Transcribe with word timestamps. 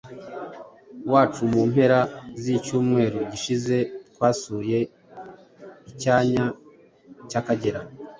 wacu 1.11 1.41
mu 1.51 1.61
mpera 1.71 1.99
z’icyumweru 2.41 3.17
gishize 3.31 3.77
twasuye 4.13 4.77
icyanya 5.89 6.45
cy’Akagera 7.29 7.79